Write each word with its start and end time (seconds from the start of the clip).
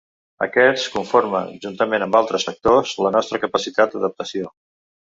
Aquests 0.45 0.85
conformen, 0.93 1.51
juntament 1.67 2.07
amb 2.07 2.19
altres 2.23 2.49
factors, 2.51 2.97
la 3.07 3.15
nostra 3.19 3.45
capacitat 3.47 3.95
d'adaptació. 3.95 4.55